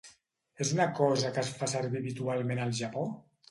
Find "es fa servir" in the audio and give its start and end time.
1.43-2.01